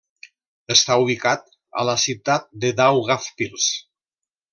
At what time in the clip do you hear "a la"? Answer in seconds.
1.81-1.95